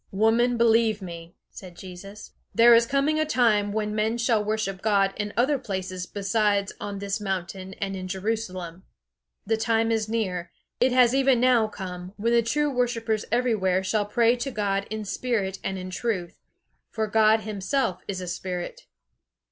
[0.11, 5.13] "Woman, believe me," said Jesus, "there is coming a time when men shall worship God
[5.15, 8.81] in other places besides on this mountain and in Jerusalem.
[9.45, 14.05] The time is near; it has even now come, when the true worshippers everywhere shall
[14.07, 16.39] pray to God in spirit and in truth;
[16.89, 18.87] for God himself is a Spirit."